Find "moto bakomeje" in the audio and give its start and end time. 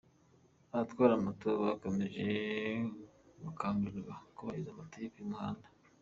1.25-2.27